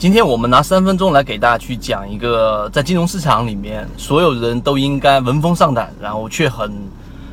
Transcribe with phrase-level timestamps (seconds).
[0.00, 6.72] 今天我们拿三分钟来给大家去讲一个在金融市场里面所有人都应该闻风丧胆，然后却很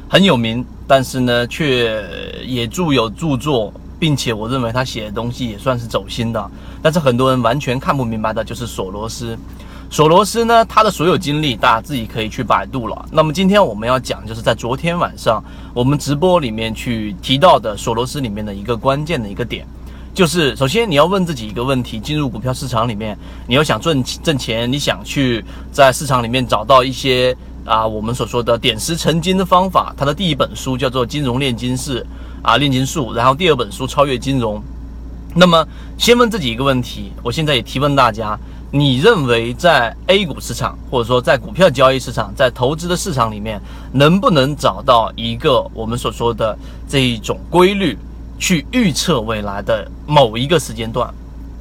[0.09, 2.03] 很有名，但是呢却
[2.45, 6.51] 也著有著作，并且我认为他写的东西也算是走心的，
[6.81, 9.39] 但是很多人完全看不明白的就是索罗斯。
[9.89, 13.05] 索罗斯呢，他的所有经历大家自己可以去百度了。
[13.09, 15.41] 那么今天我们要讲，就是在昨天晚上
[15.73, 19.65] 我们直播里面去提到的索罗斯里面的一个关键的一个点。
[20.17, 23.15] 就是首先你要问自己一个问题：进入股票市场里面，
[23.45, 29.93] 你要想挣挣钱，你想去在市场里面找到一些啊我们所说的点石成金的方法。
[29.95, 31.93] 他的第一本书叫做《金融炼金术》
[32.41, 33.13] 啊，炼金术。
[33.13, 34.55] 然后第二本书《超越金融》。
[35.35, 35.63] 那么
[35.99, 38.35] 先问自己一个问题，我现在也提问大家：
[38.71, 43.61] 你认为在 A 股市场，或者说在股票交易市场，在投资的市场里面，
[43.91, 46.57] 能不能找到一个我们所说的
[46.89, 47.95] 这一种规律？
[48.39, 51.11] 去预测未来的某一个时间段，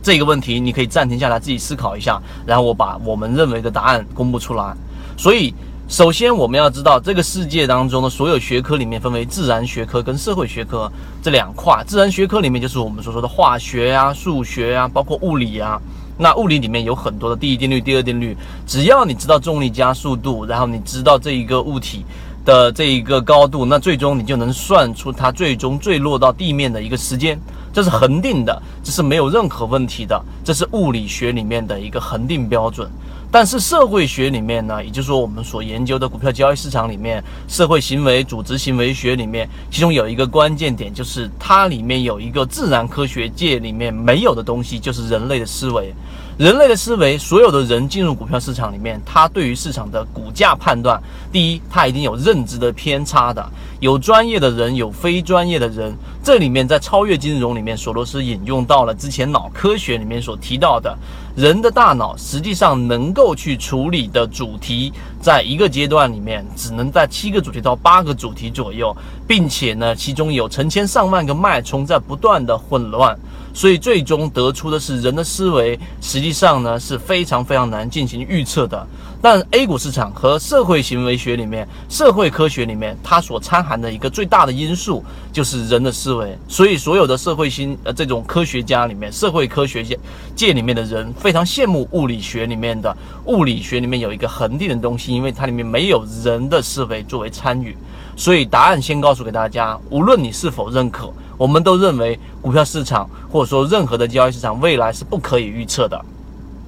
[0.02, 4.74] 这个问题你可以暂停下来自己思考一下，然后我把我们认为的答案公布出来。
[5.16, 5.54] 所以，
[5.88, 10.90] 首先我们要知道这个世界当中的所有学科里面分为自然学科跟社会学科
[11.22, 11.82] 这两块。
[11.86, 15.80] 自然学科里面就是我们所说的化学呀、数学呀，包括物理呀。
[16.18, 18.36] 那物理里面有很多的第一定律、第二定律，
[18.66, 22.04] 只要你知道重力加速度，然后你知道这一个物体。
[22.46, 27.38] 的这一个高度，那最终你就能算出它最终坠落到地面的一个时间，
[27.72, 32.88] 这是恒定的，这是没有任何问题的，这是物理学里面的一个恒定标准。
[33.30, 45.92] 但是社会学里面呢，也就是说我们所研究的股票交易市场里面，社会行为、组织行为学里面，其中有一个关键点，就是它里面有一个自然科学界里面没有的东西，就是人类的思维。
[46.38, 53.42] 人类的思维，所有的人进入股票市场里面，他对于市场的股价判断，第一，他一定有认知的偏差的，
[53.80, 55.96] 有专业的人，有非专业的人。
[56.22, 60.94] 这里面在超越金融里面，索罗斯引用到了之前脑科学里面所提到的，
[61.34, 68.94] 人的大脑实际上能够去处理的主题，在一个阶段里面，只能在七个主题到八个主题左右，
[69.26, 73.18] 并且呢，其中有成千上万个脉冲在不断的混乱。
[73.56, 78.86] 所以最终得出的是，人的思维实际上呢是非常非常难进行预测的。
[79.22, 85.02] 但 A 股市场和社会行为学里面、社会科学里面，它所掺含的一个最大的因素
[85.32, 86.36] 就是人的思维。
[86.46, 89.98] 所以所有的社会心呃这种科学家里面、社会科学界
[90.36, 92.94] 界里面的人非常羡慕物理学里面的
[93.24, 97.74] 物理学里面有一个恒定的东西，因为它里面没有人的思维作为参与。
[98.18, 101.10] 所以答案先告诉给大家，无论你是否认可。
[101.36, 106.00] 我们都认为股票市场或者说任何的交易市场未来是不可以预测的。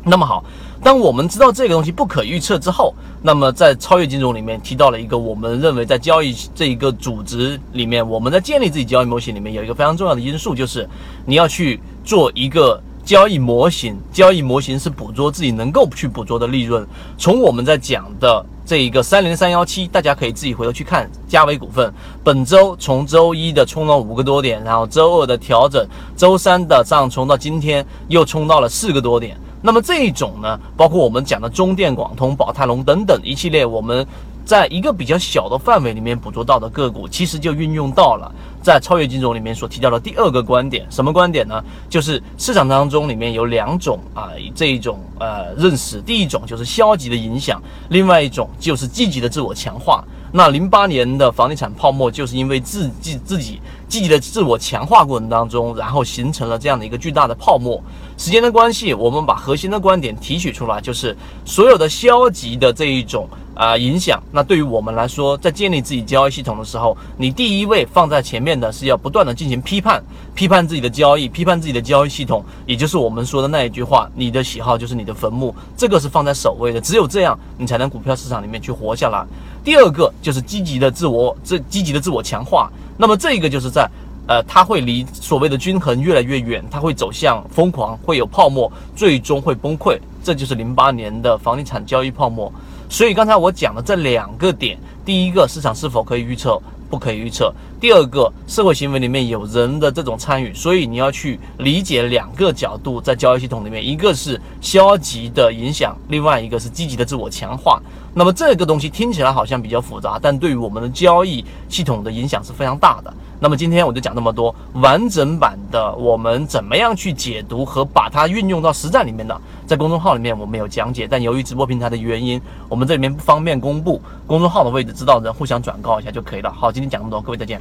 [0.05, 0.43] 那么好，
[0.83, 10.89] 当我们知道这个东西不可预测之后，那么在超越金融里面提到了一个我们认为在交易这一个组织里面，我们在建立自己交易模型里面有一个非常重要的因素，就是
[11.27, 13.99] 你要去做一个交易模型。
[14.12, 16.87] 交易模型是捕捉自己能够去捕捉的利润。
[17.19, 18.45] 从我们在讲的。
[18.69, 21.91] 这一个三零三幺七，大家可以自己回头去看嘉维股份。
[22.23, 29.39] 本周从周一的冲了五个多点，然后周二的调整，周三的上冲到今天又冲到了四个多点。
[29.62, 34.06] 那么这一种呢，包括我们讲的中电、广通、宝泰隆等等一系列，我们。
[34.49, 40.87] 在一个比较小的范围里面捕捉到的个股，其实就运用到了在超越金融里面所提到的第二个观点。
[40.89, 41.63] 什么观点呢？
[41.87, 46.01] 就是市场当中里面有两种啊这一种呃认识。
[46.01, 50.03] 第一种就是消极的影响，另外一种就是积极的自我强化。
[50.33, 57.82] 那零八年的房地产泡沫，就是因为自己自己积极的自我强化过程当中，然后形成了这样的一个巨大的泡沫。
[58.16, 63.28] 时间的关系，我们把核心的观点提取出来，就是所有的消极的这一种。
[63.59, 70.00] 啊，影响那对于我们来说，在建立自己交易系统的时候，你第一位放在前面的是要不断的进行批判，
[70.32, 75.53] 批判自己的交易，批判自己的交易系统，也就是我们说的那一句话：你的喜好就是你的坟墓。
[75.76, 79.26] 这个是放在首位的，只有这样，你才能股票市场里面去活下来。
[79.65, 82.70] 第二个就是积极的自我，这积极的自我强化。
[82.99, 83.89] 那么这个就是在，
[84.27, 89.97] 呃，它会离所谓的均衡越来越远，它会走向疯狂，会有泡沫，最终会崩溃。
[90.23, 92.53] 这就是零八年的房地产交易泡沫。
[92.91, 96.61] 所以刚才我讲的这两个点，第一个市场是否可以预测，
[96.91, 107.81] 不可以预测；第二个社会行为里面有人的这种参与，所以你要去理解两个角度在交易系统里面，一个是消极的影响，另外一个是积极的自我强化。
[108.15, 113.15] 那么这个东西听起来好像比较复杂，但对于我们的交易系统的影响是非常大的。
[113.41, 126.53] 那么今天我就讲这么多，完整版的我们怎么样去解读和把它运用到实战里面的，在公众号里面我们有讲解，但由于直播平台的原因，我们这里面不方便公布公众号的位置，知道人互相转告一下就可以了。
[126.53, 127.61] 好，今天讲这么多，各位再见。